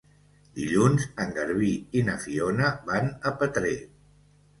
Dilluns 0.59 1.03
en 1.25 1.33
Garbí 1.35 1.69
i 2.01 2.03
na 2.07 2.15
Fiona 2.23 2.71
van 2.89 3.13
a 3.29 3.35
Petrer. 3.43 3.75